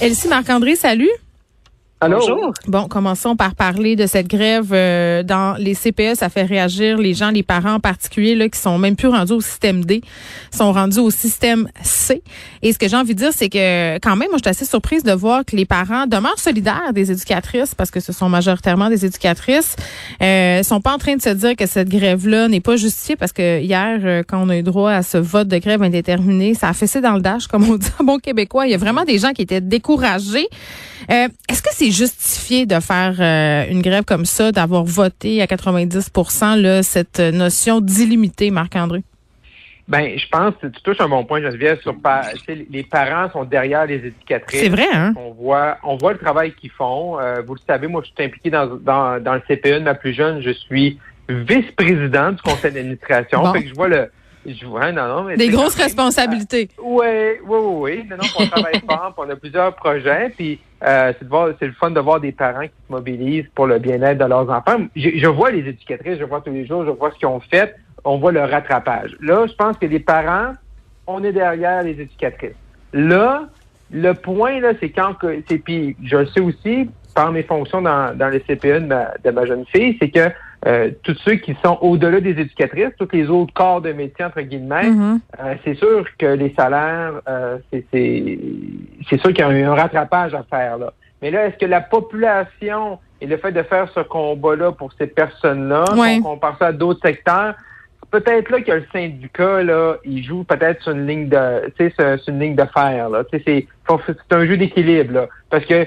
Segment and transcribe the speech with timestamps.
[0.00, 1.10] Elsie Marc-André, salut.
[2.08, 2.52] Bonjour.
[2.66, 6.14] Bon, commençons par parler de cette grève euh, dans les CPE.
[6.14, 9.32] Ça fait réagir les gens, les parents en particulier, là, qui sont même plus rendus
[9.32, 10.02] au système D,
[10.50, 12.22] sont rendus au système C.
[12.62, 14.64] Et ce que j'ai envie de dire, c'est que quand même, moi, je suis assez
[14.64, 18.88] surprise de voir que les parents demeurent solidaires des éducatrices, parce que ce sont majoritairement
[18.88, 19.76] des éducatrices,
[20.22, 23.32] euh, sont pas en train de se dire que cette grève-là n'est pas justifiée, parce
[23.32, 26.68] que hier, euh, quand on a eu droit à ce vote de grève indéterminé, ça
[26.68, 28.66] a fessé dans le dash, comme on dit en bon québécois.
[28.66, 30.48] Il y a vraiment des gens qui étaient découragés.
[31.10, 35.46] Euh, Est-ce que c'est justifié de faire euh, une grève comme ça, d'avoir voté à
[35.46, 36.10] 90
[36.56, 39.02] là, cette notion d'illimité, Marc-André?
[39.86, 41.94] Ben, je pense que tu touches un bon point, Geneviève, sur
[42.48, 44.60] les parents sont derrière les éducatrices.
[44.60, 45.12] C'est vrai, hein?
[45.16, 47.20] On voit, on voit le travail qu'ils font.
[47.20, 49.94] Euh, vous le savez, moi, je suis impliqué dans, dans, dans le CPE de ma
[49.94, 50.40] plus jeune.
[50.40, 50.98] Je suis
[51.28, 53.42] vice-président du conseil d'administration.
[53.42, 53.52] Bon.
[53.52, 54.10] Fait que je vois le,
[54.60, 56.68] je vois, non, non, mais Des grosses même- responsabilités.
[56.82, 57.06] Oui,
[57.44, 57.58] oui, oui,
[58.00, 58.06] oui.
[58.08, 61.48] Non, non, on travaille fort, puis on a plusieurs projets, puis euh, c'est de voir,
[61.58, 64.48] c'est le fun de voir des parents qui se mobilisent pour le bien-être de leurs
[64.50, 64.78] enfants.
[64.94, 67.40] Je, je vois les éducatrices, je vois tous les jours, je vois ce qu'ils ont
[67.40, 67.74] fait,
[68.04, 69.16] on voit le rattrapage.
[69.20, 70.52] Là, je pense que les parents,
[71.06, 72.56] on est derrière les éducatrices.
[72.92, 73.48] Là,
[73.90, 77.80] le point, là, c'est quand que, c'est, puis je le sais aussi, par mes fonctions
[77.80, 80.28] dans, dans le CPE de ma, de ma jeune fille, c'est que
[80.66, 84.40] euh, tous ceux qui sont au-delà des éducatrices, tous les autres corps de métier, entre
[84.40, 85.20] guillemets, Mhm.
[85.40, 88.38] euh, c'est sûr que les salaires, euh, c'est- c'est
[89.10, 90.78] c'est sûr qu'il y a un, un rattrapage à faire.
[90.78, 90.92] Là.
[91.20, 95.06] Mais là, est-ce que la population et le fait de faire ce combat-là pour ces
[95.06, 96.18] personnes-là, Ouais.
[96.20, 97.54] on compare ça à d'autres secteurs,
[98.02, 101.84] c'est peut-être là que le syndicat, là, il joue peut-être sur une ligne de, tu
[101.88, 103.08] sais, sur- sur une ligne de fer.
[103.08, 103.24] Là.
[103.24, 105.12] Tu sais, c'est faut- c'est un jeu d'équilibre.
[105.14, 105.28] Là.
[105.50, 105.86] Parce que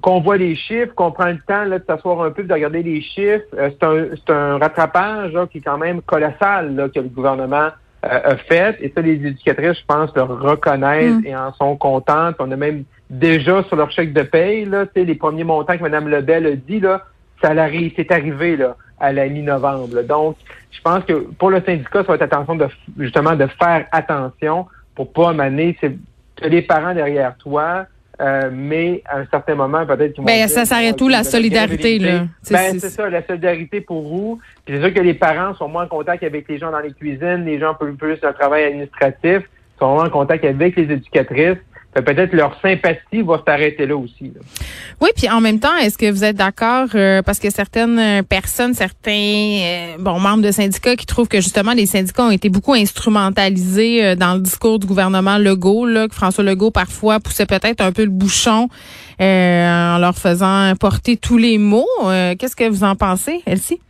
[0.00, 2.82] qu'on voit les chiffres, qu'on prend le temps là, de s'asseoir un peu, de regarder
[2.82, 6.88] les chiffres, euh, c'est un, c'est un rattrapage là, qui est quand même colossal là,
[6.88, 7.68] que le gouvernement
[8.04, 8.76] euh, a fait.
[8.80, 11.26] Et ça, les éducatrices, je pense, le reconnaissent Mm.
[11.26, 12.36] et en sont contentes.
[12.38, 16.08] On a même déjà sur leur chèque de paye, là, les premiers montants que Mme
[16.08, 17.02] Lebel a dit, là,
[17.42, 20.02] ça l'arrive, c'est arrivé là, à la mi-novembre.
[20.04, 20.36] Donc,
[20.70, 22.66] je pense que pour le syndicat, ça va être attention de
[22.98, 25.76] justement de faire attention pour pas amener
[26.42, 27.86] les parents derrière toi,
[28.22, 32.26] euh, mais à un certain moment, peut-être qu'ils Ben, ça s'arrête où, la solidarité, là?
[32.42, 34.38] C'est- Ben, c'est- ça, la solidarité pour vous.
[34.64, 36.92] Puis c'est sûr que les parents sont moins en contact avec les gens dans les
[36.92, 39.42] cuisines, les gens peu plus dans le travail administratif,
[39.78, 41.58] sont moins en contact avec les éducatrices.
[41.94, 44.24] Peut-être leur sympathie va s'arrêter là aussi.
[44.24, 44.40] là.
[45.02, 48.22] Oui, puis en même temps, est-ce que vous êtes d'accord euh, parce que certaines euh,
[48.22, 52.48] personnes, certains euh, bon membres de syndicats qui trouvent que justement les syndicats ont été
[52.48, 57.46] beaucoup instrumentalisés euh, dans le discours du gouvernement Legault, là, que François Legault parfois poussait
[57.46, 58.68] peut-être un peu le bouchon
[59.20, 61.86] euh, en leur faisant porter tous les mots.
[62.06, 63.80] Euh, Qu'est-ce que vous en pensez, Elsie?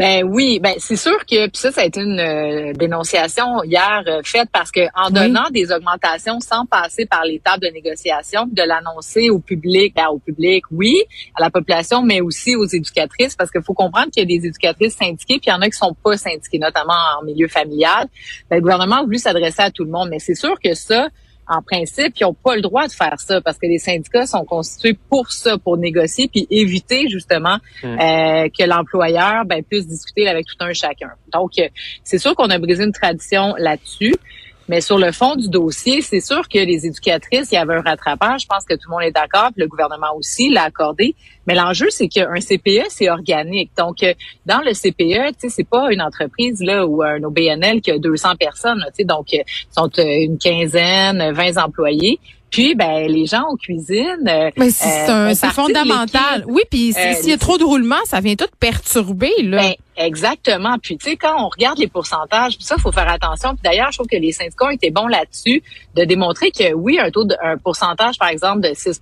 [0.00, 4.02] Ben oui, ben c'est sûr que puis ça, ça a été une euh, dénonciation hier
[4.06, 5.12] euh, faite parce que en Oui.
[5.12, 10.06] donnant des augmentations sans passer par les tables de négociation, de l'annoncer au public, ben,
[10.10, 10.96] au public, oui,
[11.34, 14.46] à la population, mais aussi aux éducatrices, parce qu'il faut comprendre qu'il y a des
[14.46, 18.06] éducatrices syndiquées, puis il y en a qui sont pas syndiquées, notamment en milieu familial.
[18.48, 21.08] Ben, le gouvernement a voulu s'adresser à tout le monde, mais c'est sûr que ça,
[21.50, 24.44] en principe, ils n'ont pas le droit de faire ça parce que les syndicats sont
[24.44, 27.86] constitués pour ça, pour négocier puis éviter justement Mm.
[27.86, 31.10] euh, que l'employeur ben, puisse discuter avec tout un chacun.
[31.32, 31.68] Donc, euh,
[32.04, 34.14] c'est sûr qu'on a brisé une tradition là-dessus.
[34.70, 37.80] Mais sur le fond du dossier, c'est sûr que les éducatrices, il y avait un
[37.80, 38.42] rattrapage.
[38.42, 41.16] Je pense que tout le monde est d'accord, le gouvernement aussi l'a accordé.
[41.48, 43.72] Mais l'enjeu, c'est qu'un CPE, c'est organique.
[43.76, 44.14] Donc, euh,
[44.46, 47.98] dans le CPE, tu sais, c'est pas une entreprise là ou un OBNL qui a
[47.98, 48.80] 200 personnes.
[48.90, 49.38] Tu sais, donc, euh,
[49.76, 52.20] sont euh, une quinzaine, 20 employés.
[52.50, 54.26] Puis, ben, les gens en cuisine.
[54.26, 56.44] euh, Mais c'est euh, fondamental.
[56.48, 59.58] Oui, puis Euh, s'il y a trop de roulement, ça vient tout perturber, là.
[59.58, 60.76] Ben, exactement.
[60.82, 63.50] Puis, tu sais, quand on regarde les pourcentages, puis ça, il faut faire attention.
[63.50, 65.62] Puis d'ailleurs, je trouve que les syndicats ont été bons là-dessus
[65.94, 69.00] de démontrer que oui, un taux de, un pourcentage, par exemple, de 6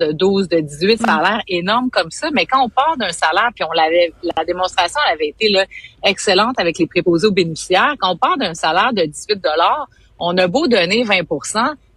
[0.00, 2.28] de 12 de 18, ça a l'air énorme comme ça.
[2.32, 5.64] Mais quand on part d'un salaire, puis on l'avait, la démonstration elle avait été là,
[6.04, 7.94] excellente avec les préposés aux bénéficiaires.
[7.98, 9.40] Quand on part d'un salaire de 18
[10.18, 11.20] on a beau donner 20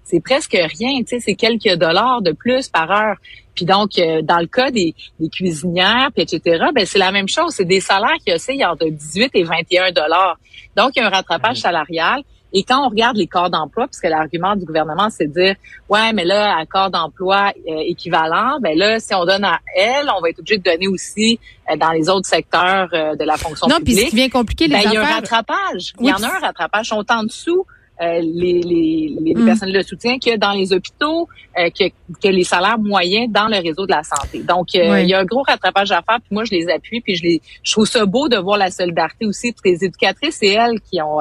[0.03, 3.15] c'est presque rien, tu sais, c'est quelques dollars de plus par heure.
[3.55, 7.27] Puis donc, euh, dans le cas des, des cuisinières, puis etc., ben c'est la même
[7.27, 7.53] chose.
[7.53, 10.37] C'est des salaires qui oscillent entre 18 et 21 dollars.
[10.75, 12.21] Donc, il y a un rattrapage salarial.
[12.55, 15.55] Et quand on regarde les corps d'emploi, puisque l'argument du gouvernement, c'est de dire,
[15.89, 20.07] ouais, mais là, un corps d'emploi euh, équivalent, ben là, si on donne à elle,
[20.15, 21.39] on va être obligé de donner aussi
[21.71, 24.09] euh, dans les autres secteurs euh, de la fonction non, puis ce publique.
[24.11, 25.15] qui vient compliquer les Ben, il y a un affaires.
[25.15, 25.93] rattrapage.
[25.97, 26.85] Oui, il y en a un rattrapage.
[26.85, 27.65] Ils sont en dessous
[28.03, 29.45] euh, les, les, les Mm.
[29.45, 31.27] personnels de soutien que dans les hôpitaux,
[31.57, 31.85] euh, que,
[32.21, 34.43] que les salaires moyens dans le réseau de la santé.
[34.43, 35.03] Donc, euh, Oui.
[35.03, 36.19] il y a un gros rattrapage à faire.
[36.19, 37.01] Puis moi, je les appuie.
[37.01, 39.53] Puis je les, je trouve ça beau de voir la solidarité aussi.
[39.53, 41.19] Toutes les éducatrices, c'est elles qui ont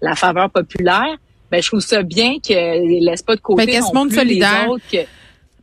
[0.00, 1.16] la faveur populaire.
[1.50, 4.04] Ben, je trouve ça bien qu'elles ne laissent pas de côté Ben, qu'elles se non
[4.04, 4.84] montrent plus les autres.
[4.90, 4.98] Que,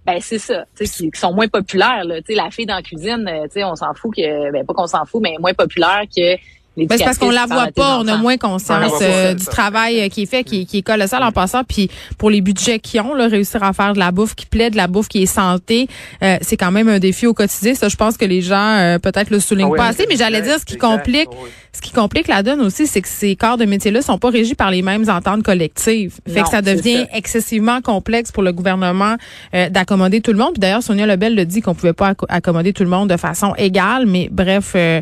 [0.05, 2.03] ben c'est ça, tu sais, qui, qui sont moins populaires.
[2.05, 2.17] Là.
[2.21, 4.73] Tu sais, la fille dans la cuisine, tu sais, on s'en fout que, ben pas
[4.73, 6.35] qu'on s'en fout, mais moins populaire que
[6.85, 10.09] Ben, c'est parce qu'on la voit pas, on a moins conscience euh, du travail euh,
[10.09, 11.63] qui est fait, qui, qui est colossal en passant.
[11.63, 14.69] Puis pour les budgets qu'ils ont, là, réussir à faire de la bouffe qui plaît,
[14.69, 15.87] de la bouffe qui est santé,
[16.23, 17.75] euh, c'est quand même un défi au quotidien.
[17.75, 20.15] Ça, je pense que les gens euh, peut-être le soulignent Ah oui, pas assez, mais
[20.15, 21.49] j'allais dire ce qui complique, oui.
[21.71, 24.55] Ce qui complique la donne aussi, c'est que ces corps de métier-là sont pas régis
[24.55, 26.15] par les mêmes ententes collectives.
[26.27, 27.17] Fait Non, que ça devient ça.
[27.17, 29.15] excessivement complexe pour le gouvernement
[29.53, 30.53] euh, d'accommoder tout le monde.
[30.53, 33.17] Puis d'ailleurs, Sonia Lebel le dit qu'on pouvait pas acco- accommoder tout le monde de
[33.17, 35.01] façon égale, mais bref, euh,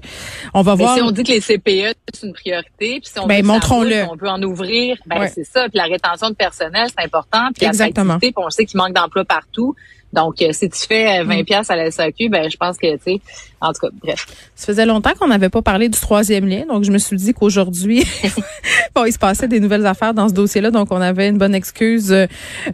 [0.54, 0.96] on va Mais voir.
[0.98, 4.04] si on dit que les CPE, c'est une priorité, puis si on Ben, montrons-le.
[4.12, 5.32] on peut en ouvrir, ben Ouais.
[5.34, 5.70] c'est ça.
[5.70, 7.48] Puis la rétention de personnel, c'est important.
[7.58, 8.20] Puis Exactement.
[8.20, 9.74] puis on sait qu'il manque d'emplois partout.
[10.14, 11.30] Donc, euh, si tu fais euh, Mm.
[11.30, 13.22] 20 pièces à la SAQ, ben je pense que, tu sais,
[13.62, 14.26] en tout cas, bref.
[14.56, 17.34] Ça faisait longtemps qu'on n'avait pas parlé du troisième lien, donc je me suis dit
[17.34, 18.04] qu'aujourd'hui,
[18.96, 21.56] bon, il se passait des nouvelles affaires dans ce dossier-là, donc on avait une bonne
[21.56, 22.26] excuse euh,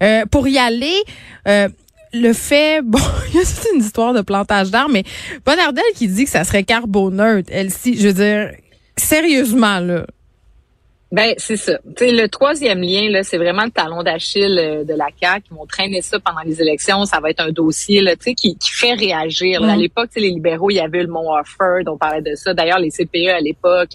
[0.02, 0.96] euh, pour y aller.
[1.48, 1.70] Euh,
[2.14, 3.00] le fait, bon,
[3.30, 5.04] il y a toute une histoire de plantage d'arbres, mais
[5.46, 8.52] Bonardel qui dit que ça serait carboneutre, elle si, je veux dire,
[8.98, 10.06] sérieusement là.
[11.14, 11.78] Ben, c'est ça.
[11.96, 15.46] Tu sais, le troisième lien, là, c'est vraiment le talon d'Achille euh, de la CAQ.
[15.52, 17.06] Ils vont traîner ça pendant les élections.
[17.06, 19.62] Ça va être un dossier, là, qui, qui fait réagir.
[19.62, 19.74] là.
[19.74, 22.56] À l'époque, les libéraux, il y avait le Mont Offord, on parlait de ça.
[22.56, 23.92] D'ailleurs, les CPE à l'époque.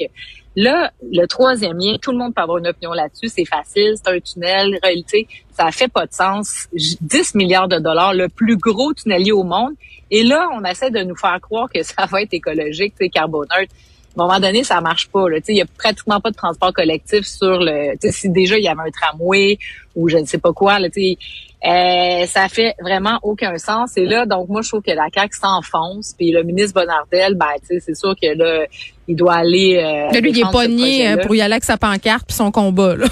[0.54, 3.28] Là, le troisième lien, tout le monde peut avoir une opinion là-dessus.
[3.28, 4.78] C'est facile, c'est un tunnel.
[4.80, 6.68] Réalité, ça fait pas de sens.
[6.72, 9.72] J- 10 milliards de dollars, le plus gros tunnelier au monde.
[10.12, 13.72] Et là, on essaie de nous faire croire que ça va être écologique, sais, carboneutre.
[14.18, 15.28] À un moment donné, ça marche pas.
[15.28, 15.36] là.
[15.40, 17.92] Tu sais, Il y a pratiquement pas de transport collectif sur le.
[17.92, 19.58] tu sais, Si déjà il y avait un tramway
[19.96, 21.18] ou je ne sais pas quoi, là, tu sais,
[21.66, 23.96] euh, ça fait vraiment aucun sens.
[23.96, 26.14] Et là, donc moi, je trouve que la CAQ s'enfonce.
[26.16, 28.64] Puis le ministre Bonardel, ben, tu sais, c'est sûr que là,
[29.08, 29.76] il doit aller.
[29.76, 32.50] Euh, Là, lui, il est pogné euh, pour y aller avec sa pancarte puis son
[32.50, 33.06] combat là.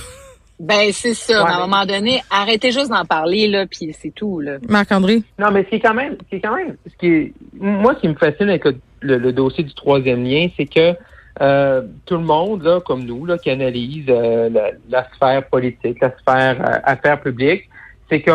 [0.59, 1.45] Ben c'est ça.
[1.45, 4.57] Ouais, à un mais- moment donné, arrêtez juste d'en parler là, puis c'est tout là.
[4.69, 5.23] Marc-André.
[5.39, 7.33] Non, mais ce qui est quand même, ce qui est quand même, ce qui est,
[7.61, 8.77] moi, ce qui me fascine avec le,
[9.07, 10.95] le- le dossier du troisième lien, c'est que
[11.43, 15.99] euh, tout le monde, là, comme nous, là, qui analyse euh, la, la sphère politique,
[16.01, 17.69] la sphère euh, affaires publiques,
[18.11, 18.31] c'est que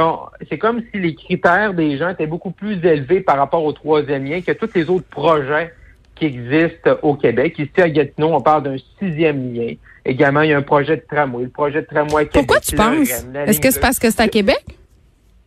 [0.49, 4.25] c'est comme si les critères des gens étaient beaucoup plus élevés par rapport au troisième
[4.25, 5.73] lien que tous les autres projets
[6.15, 7.57] qui existent au Québec.
[7.57, 9.73] Ici, à Gatineau, on parle d'un sixième lien.
[10.05, 12.63] Également, il y a un projet de tramway, le projet de tramway à Pourquoi Québec,
[12.67, 13.25] tu Lorraine, penses?
[13.47, 14.63] Est-ce que c'est parce que c'est à Québec?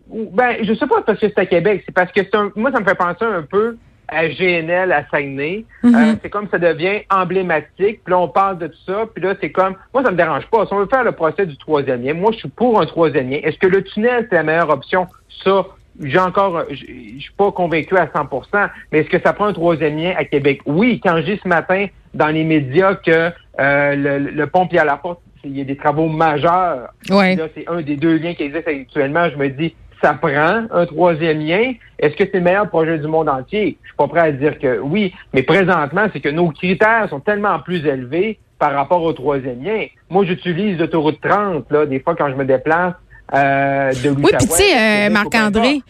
[0.09, 1.83] Ben, je sais pas parce que c'est à Québec.
[1.87, 3.77] C'est parce que c'est un, moi, ça me fait penser un peu
[4.15, 5.65] à GNL à Saguenay.
[5.83, 5.95] Mhm.
[5.95, 8.03] Euh, c'est comme ça devient emblématique.
[8.05, 9.05] Puis là, on parle de tout ça.
[9.13, 10.67] Puis là, c'est comme, moi, ça me dérange pas.
[10.67, 13.31] Si on veut faire le procès du troisième lien, moi, je suis pour un troisième
[13.31, 13.41] lien.
[13.43, 15.07] Est-ce que le tunnel, c'est la meilleure option?
[15.45, 15.67] Ça,
[16.03, 18.71] j'ai encore, je suis pas convaincu à 100%.
[18.91, 20.61] Mais est-ce que ça prend un troisième lien à Québec?
[20.67, 23.31] Oui, quand dis ce matin dans les médias que
[23.61, 27.37] euh, le, le pont à la porte, il y a des travaux majeurs Ouais.
[27.37, 29.29] Là, c'est un des deux liens qui existent actuellement.
[29.29, 31.73] Je me dis, ça prend un troisième lien.
[31.99, 33.79] Est-ce que c'est le meilleur projet du monde entier?
[33.83, 35.15] Je suis pas prêt à dire que oui.
[35.33, 39.87] Mais présentement, c'est que nos critères sont tellement plus élevés par rapport au troisième lien.
[40.11, 42.95] Moi, j'utilise l'autoroute 30, là, des fois, quand je me déplace
[43.33, 45.83] euh, de Oui, puis tu sais, euh, Marc-André,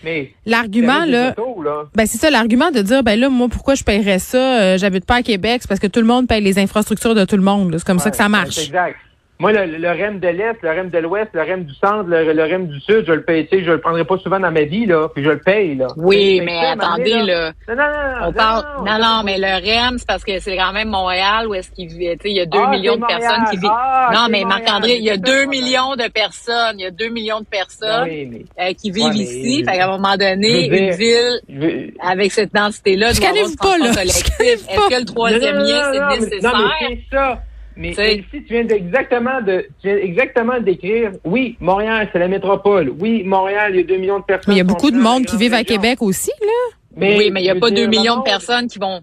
[0.47, 1.85] L'argument là, des autos, là.
[1.95, 5.05] Ben c'est ça l'argument de dire ben là moi pourquoi je paierais ça euh, j'habite
[5.05, 7.43] pas à Québec c'est parce que tout le monde paye les infrastructures de tout le
[7.43, 8.59] monde c'est comme ça que ça marche.
[8.59, 8.97] Exact.
[9.45, 12.33] Moi, le, le REM de l'Est, le REM de l'Ouest, le REM du Centre, le,
[12.33, 14.51] le REM du Sud, je le paye, tu sais, je le prendrai pas souvent dans
[14.51, 15.89] ma vie, là, puis je le paye, là.
[15.97, 17.53] Oui, mais attendez, là.
[17.69, 19.47] Non, non, non, On parle, non, non, mais le
[19.89, 22.37] REM, c'est parce que c'est quand même Montréal où est-ce qu'il vit, tu sais, il
[22.37, 23.71] y a deux Ah, millions de personnes qui vivent.
[23.71, 24.45] Ah, non, mais.
[24.45, 25.65] Marc-André, il y a C'est ça, deux le problème.
[25.65, 29.05] millions de personnes, il y a deux millions de personnes Oui, mais euh, qui vivent
[29.05, 29.65] Ouais, mais- ici.
[29.65, 33.47] Fait qu'à un moment donné, une dire- ville veux- avec cette densité-là Je doit avoir
[33.61, 33.95] pas, là.
[33.95, 34.31] collectif.
[34.41, 37.39] Est-ce que le troisième lien, non, c'est nécessaire?
[37.77, 37.89] Mais.
[37.89, 41.13] Mais Tu sais- Elsie, tu viens d'exactement de, tu viens exactement d'écrire.
[41.25, 42.93] Oui, Montréal, c'est la métropole.
[43.01, 44.45] Oui, Montréal, il y a 2 millions de personnes.
[44.53, 45.65] Mais il y a beaucoup de monde qui vivent à.
[45.65, 46.47] Québec aussi, là.
[46.97, 49.01] oui, mais il n'y a pas veux 2 dire, millions de personnes qui vont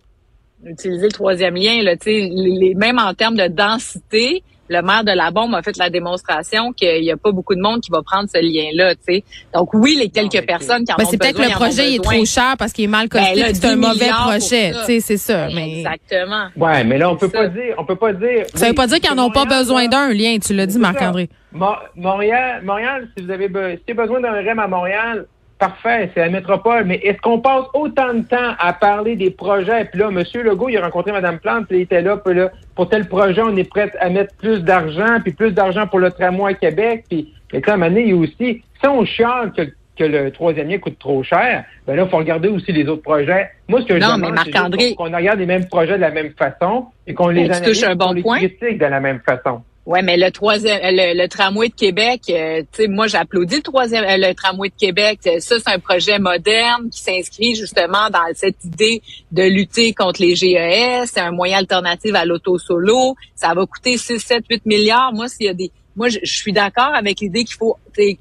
[0.65, 1.81] utiliser le troisième lien.
[1.81, 5.53] Là, tu sais, les, les- même en termes de densité, le maire de la bombe
[5.53, 8.39] a fait la démonstration qu'il n'y a pas beaucoup de monde qui va prendre ce
[8.41, 8.95] lien-là.
[8.95, 9.23] tu sais.
[9.53, 11.93] Donc oui, les quelques personnes qui en Ben, ont c'est peut-être besoin, que le projet
[11.95, 14.71] est trop cher parce qu'il est mal Ben costé, c'est un 10 mauvais projet.
[14.73, 14.79] ça.
[14.79, 15.47] Tu sais, c'est ça.
[15.53, 16.45] Mais Exactement.
[16.55, 17.47] Ouais, mais là, on peut C'est pas ça.
[17.49, 18.45] dire, on peut pas dire.
[18.55, 20.37] ça veut oui, pas dire qu'ils n'en ont pas besoin d'un lien.
[20.39, 21.29] Tu l'as dit, Marc-André.
[21.51, 25.25] Mo- Montréal, Montréal, si vous avez be- si besoin d'un REM à Montréal,
[25.61, 26.85] parfait, c'est la métropole.
[26.85, 29.85] Mais est-ce qu'on passe autant de temps à parler des projets?
[29.85, 30.23] Puis là, M.
[30.43, 33.41] Legault, il a rencontré Mme Plante, puis il était là, puis là, pour tel projet,
[33.41, 37.05] on est prêt à mettre plus d'argent, puis plus d'argent pour le tramway à Québec.
[37.07, 39.61] Puis, mais quand même, il y a aussi, si on chiale que,
[39.97, 43.03] que le troisième lien coûte trop cher, ben là, il faut regarder aussi les autres
[43.03, 43.51] projets.
[43.67, 44.35] Moi, ce que je demande,
[44.79, 47.87] c'est qu'on regarde les mêmes projets de la même façon et qu'on les analyse, touches
[47.87, 49.61] un bon qu'on les critique de la même façon.
[49.87, 53.55] Ouais, mais le troisième, euh, le, le tramway de Québec, euh, tu sais, moi j'applaudis
[53.57, 55.19] le troisième, euh, le tramway de Québec.
[55.25, 60.21] Euh, Ça, c'est un projet moderne qui s'inscrit justement dans cette idée de lutter contre
[60.21, 61.07] les GES.
[61.07, 63.15] C'est un moyen alternatif à l'auto solo.
[63.33, 65.13] Ça va coûter 6, 7, 8 milliards.
[65.13, 67.77] Moi, s'il y a des, moi, je, suis d'accord avec l'idée qu'il faut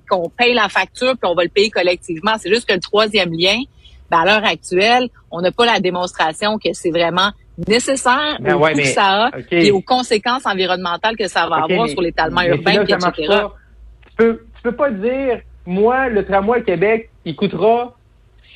[0.08, 2.36] qu'on paye la facture puis on va le payer collectivement.
[2.40, 3.58] C'est juste que le troisième lien,
[4.10, 7.32] ben, à l'heure actuelle, on n'a pas la démonstration que c'est vraiment
[7.68, 11.46] nécessaire Ben au ouais, coût que mais- ça a et aux conséquences environnementales que ça
[11.48, 12.98] va avoir mais- sur l'étalement mais urbain, etc.
[13.28, 13.54] pas.
[14.08, 17.94] Tu peux, tu peux pas dire, moi, le tramway à Québec, il coûtera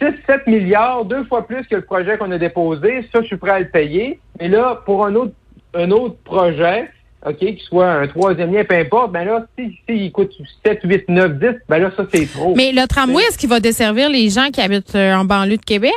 [0.00, 3.02] 6-7 milliards, deux fois plus que le projet qu'on a déposé.
[3.12, 4.18] Ça, je suis prêt à le payer.
[4.40, 5.32] Mais là, pour un autre,
[5.74, 6.90] un autre projet,
[7.26, 10.32] OK, qui soit un troisième lien, peu importe, ben là, si, si il coûte
[10.64, 12.54] 7, 8, 9, 10, ben là, ça, c'est trop.
[12.56, 15.62] Mais le tramway, est-ce qu'il va desservir les gens qui habitent euh, en banlieue de
[15.64, 15.92] Québec?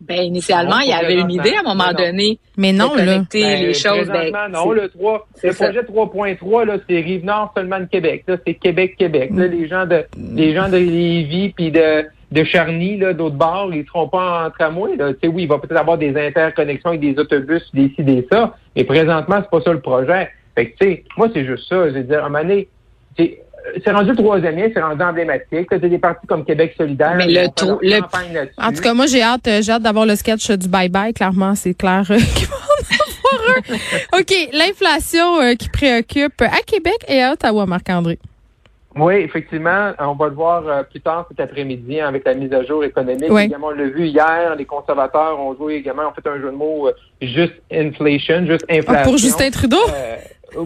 [0.00, 2.98] Ben, initialement, Non, il y avait une idée à un moment donné Mais non, de
[3.00, 3.04] là.
[3.04, 4.08] connecter Ben, les choses.
[4.08, 8.24] Ben, présentement, non, le 3, c'est le projet 3.3, là, c'est Rive-Nord seulement de Québec.
[8.26, 9.30] Là, c'est Québec-Québec.
[9.34, 10.04] Là, les gens de,
[10.34, 14.50] les gens de Lévis puis de, de Charny, là, d'autres bords, ils seront pas en
[14.50, 15.12] tramway, là.
[15.12, 18.26] Tu sais, oui, il va peut-être avoir des interconnexions avec des autobus, des ci, des
[18.32, 18.56] ça.
[18.76, 20.30] Mais présentement, c'est pas ça le projet.
[20.54, 21.88] Fait que, tu sais, moi, c'est juste ça.
[21.88, 22.68] Je veux dire, à un moment donné,
[23.74, 25.68] c'est, c'est rendu le troisième lien, c'est rendu emblématique.
[25.70, 27.14] T'as des partis comme Québec solidaire.
[27.16, 28.54] Mais le vont là-dessus.
[28.58, 31.12] En tout cas, moi, j'ai hâte, euh, j'ai hâte d'avoir le sketch euh, du bye-bye.
[31.12, 33.56] Clairement, c'est clair euh, qu'il va en avoir
[34.12, 34.18] un.
[34.20, 38.18] OK, l'inflation euh, qui préoccupe à Québec et à Ottawa, Marc-André.
[38.96, 42.52] Oui, effectivement, on va le voir euh, plus tard cet après-midi hein, avec la mise
[42.52, 43.30] à jour économique.
[43.30, 43.44] Oui.
[43.44, 46.56] Également, on l'a vu hier, les conservateurs ont joué également, ont fait un jeu de
[46.56, 49.04] mots euh, juste inflation, juste Ah, inflation.
[49.04, 49.78] pour Justin Trudeau?
[49.94, 50.16] Euh,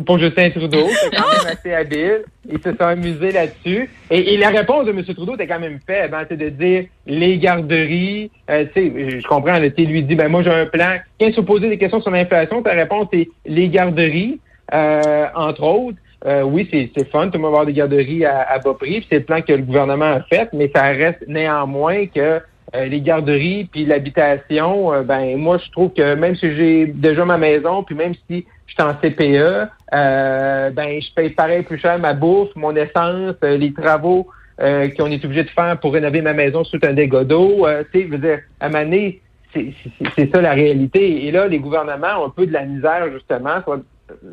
[0.06, 2.22] pour Justin Trudeau, c'est quand même assez habile.
[2.50, 3.88] Ils se sont amusés là-dessus.
[4.10, 5.02] Et, et la réponse de M.
[5.04, 8.30] Trudeau était quand même faible, hein, c'est de dire les garderies.
[8.50, 10.96] Euh, sais, je comprends, tu lui dit, ben moi j'ai un plan.
[11.20, 14.40] Quand se poser des questions sur l'inflation, ta réponse est les garderies,
[14.72, 15.98] euh, entre autres.
[16.26, 19.18] Euh, oui, c'est c'est fun, tout le avoir des garderies à, à bas prix, c'est
[19.18, 22.40] le plan que le gouvernement a fait, mais ça reste néanmoins que
[22.74, 27.26] euh, les garderies puis l'habitation, euh, ben moi je trouve que même si j'ai déjà
[27.26, 31.78] ma maison, puis même si je suis en CPE, euh, ben je paye pareil plus
[31.78, 34.26] cher ma bouffe, mon essence, euh, les travaux
[34.60, 37.66] euh, qu'on est obligé de faire pour rénover ma maison sous un dégât d'eau.
[37.66, 39.20] Euh, tu sais, je veux dire, à donné,
[39.52, 41.26] c'est ça la réalité.
[41.26, 43.56] Et là, les gouvernements ont un peu de la misère, justement.
[43.64, 43.76] Ça va,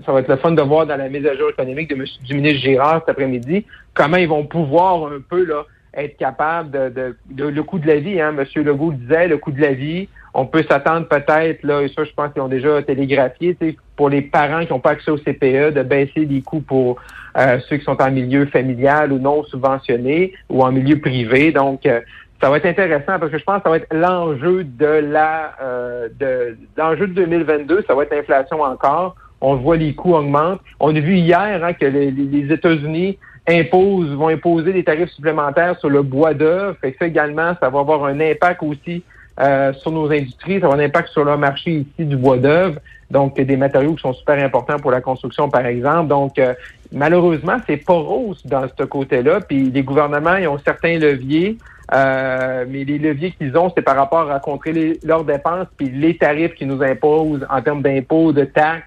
[0.05, 2.21] ça va être le fun de voir dans la mise à jour économique de monsieur-
[2.23, 6.89] du ministre Girard cet après-midi comment ils vont pouvoir un peu là être capables de,
[6.89, 8.19] de, de- le coût de la vie.
[8.21, 10.07] Hein, monsieur Legault le disait, le coût de la vie.
[10.33, 13.57] On peut s'attendre peut-être, là, et ça, je pense qu'ils ont déjà télégraphié,
[13.95, 16.97] pour les parents qui n'ont pas accès au CPE, de baisser les coûts pour
[17.37, 21.51] euh, ceux qui sont en milieu familial ou non subventionné ou en milieu privé.
[21.51, 22.01] Donc, euh,
[22.41, 25.53] ça va être intéressant parce que je pense que ça va être l'enjeu de la
[25.61, 29.15] euh, de l'enjeu de 2022, ça va être l'inflation encore.
[29.41, 30.61] On voit les coûts augmentent.
[30.79, 35.89] On a vu hier hein, que les, États-Unis imposent, vont imposer des tarifs supplémentaires sur
[35.89, 36.75] le bois d'œuvre.
[36.79, 39.03] Fait ça également, ça va avoir un impact aussi
[39.39, 42.79] euh, sur nos industries, ça va un impact sur le marché ici du bois d'œuvre.
[43.09, 46.07] Donc, des matériaux qui sont super importants pour la construction, par exemple.
[46.07, 46.53] Donc, euh,
[46.91, 49.41] malheureusement, c'est pas rose dans ce côté-là.
[49.41, 51.57] Puis les gouvernements, ils ont certains leviers,
[51.93, 56.15] euh, mais les leviers qu'ils ont, c'est par rapport à contrer leurs dépenses, puis les
[56.17, 58.85] tarifs qu'ils nous imposent en termes d'impôts, de taxes,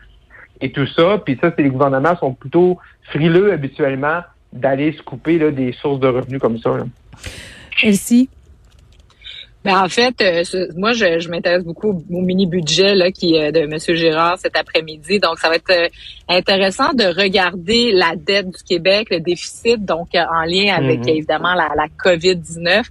[0.61, 1.19] et tout ça.
[1.25, 4.21] Puis ça, c'est les gouvernements sont plutôt frileux habituellement
[4.53, 6.77] d'aller se couper là, des sources de revenus comme ça.
[6.77, 6.85] Là.
[9.65, 10.43] Ben en fait, euh,
[10.77, 13.79] moi, je, je m'intéresse beaucoup au mini-budget là, qui est de M.
[13.97, 15.21] Gérard cet après-midi.
[15.21, 15.89] Donc, ça va être euh,
[16.29, 21.09] intéressant de regarder la dette du Québec, le déficit, donc euh, en lien avec Mhm.
[21.09, 22.85] évidemment la, la COVID-19.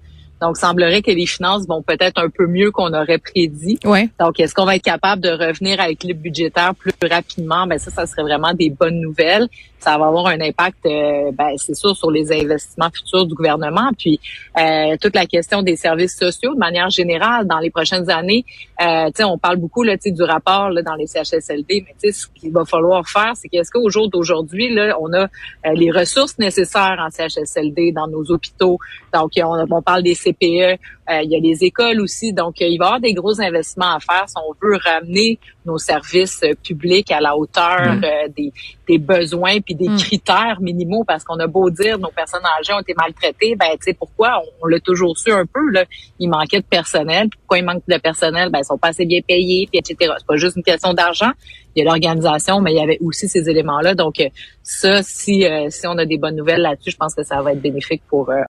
[0.44, 3.80] Donc, semblerait que les finances vont peut-être un peu mieux qu'on aurait prédit.
[3.86, 4.10] Ouais.
[4.20, 7.66] Donc, est-ce qu'on va être capable de revenir à l'équilibre budgétaire plus rapidement?
[7.66, 9.48] Ben ça, ça serait vraiment des bonnes nouvelles.
[9.80, 13.90] Ça va avoir un impact, euh, ben, c'est sûr, sur les investissements futurs du gouvernement.
[13.98, 14.20] Puis,
[14.60, 18.46] euh, toute la question des services sociaux, de manière générale, dans les prochaines années,
[18.82, 21.86] euh, tu sais, on parle beaucoup là, tu sais, du rapport là, dans les CHSLD,
[21.86, 25.14] mais tu sais, ce qu'il va falloir faire, c'est qu'est-ce qu'au jour d'aujourd'hui, là, on
[25.14, 25.28] a euh,
[25.74, 28.80] les ressources nécessaires en CHSLD dans nos hôpitaux.
[29.14, 30.80] Donc, on, on parle des CPE,
[31.10, 32.34] euh, il y a les écoles aussi.
[32.34, 35.38] Donc, euh, il va y avoir des gros investissements à faire si on veut ramener
[35.66, 38.04] nos services euh, publics à la hauteur Mm.
[38.04, 38.52] euh, des,
[38.88, 39.98] des besoins puis des Mm.
[39.98, 41.04] critères minimaux.
[41.06, 44.42] Parce qu'on a beau dire nos personnes âgées ont été maltraitées, ben tu sais pourquoi?
[44.42, 45.86] On, on l'a toujours su un peu là.
[46.20, 47.30] Il manquait de personnel.
[47.30, 48.50] Pourquoi il manque de personnel?
[48.50, 50.12] Ben ils sont pas assez bien payés, puis etc.
[50.18, 51.32] C'est pas juste une question d'argent.
[51.76, 53.96] Il y a l'organisation, mais il y avait aussi ces éléments-là.
[53.96, 54.30] Donc euh,
[54.64, 57.54] ça, si euh, si on a des bonnes nouvelles là-dessus, je pense que ça va
[57.54, 58.36] être bénéfique pour euh,